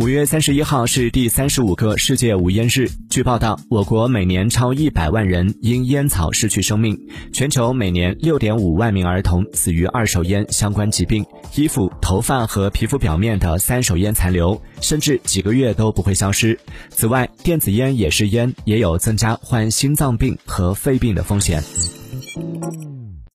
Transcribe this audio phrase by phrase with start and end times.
[0.00, 2.88] 五月三十一号是第三十五个世界无烟日。
[3.10, 6.96] 据报道我国每年超一百万人因烟草失去生命
[7.32, 11.26] 全球每年六点五万名儿童死于二手烟相关疾病
[11.56, 16.56] 衣服头发和皮肤表面的三手烟残留甚至几个月都不会消失。
[16.90, 21.60] 此外电子烟也是烟也有增加患心脏病和肺病的风险。